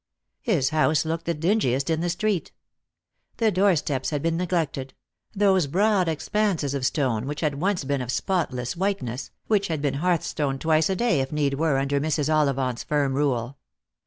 His 0.41 0.69
house 0.69 1.05
looked 1.05 1.25
the 1.25 1.35
dingiest 1.35 1.87
in 1.91 2.01
the 2.01 2.09
street. 2.09 2.51
The 3.37 3.51
doorsteps 3.51 4.09
had 4.09 4.23
been 4.23 4.35
neglected— 4.35 4.95
those 5.35 5.67
broad 5.67 6.07
expanses 6.09 6.73
of 6.73 6.87
stone 6.87 7.27
which 7.27 7.41
had 7.41 7.61
once 7.61 7.83
been 7.83 8.01
of 8.01 8.11
spotless 8.11 8.75
whiteness, 8.75 9.29
which 9.45 9.67
had 9.67 9.79
been 9.79 9.99
hearthstoned 10.01 10.59
twice 10.61 10.89
a 10.89 10.95
day, 10.95 11.19
if 11.21 11.31
need 11.31 11.53
were, 11.53 11.77
under 11.77 11.99
Mrs. 11.99 12.33
Ollivant's 12.33 12.83
firm 12.83 13.13
rule. 13.13 13.59